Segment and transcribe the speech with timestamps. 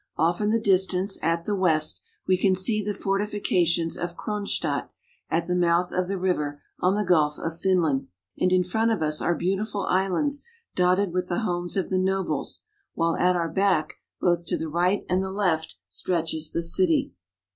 [0.17, 4.89] Off in the distance, at the west, we can see the fortifications of Kronstadt
[5.29, 9.03] at the mouth of the river, on the Gulf of Finland, and in front of
[9.03, 10.41] us are beautiful islands
[10.75, 12.63] dotted with the homes of the nobles,
[12.95, 17.13] while at our back, both to the right and the left, stretches the city.